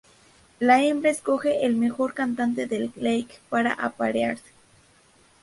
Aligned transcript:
La 0.59 0.81
hembra 0.83 1.11
escoge 1.11 1.63
el 1.63 1.75
mejor 1.75 2.15
cantante 2.15 2.65
del 2.65 2.91
lek 2.95 3.39
para 3.49 3.71
aparearse. 3.73 4.49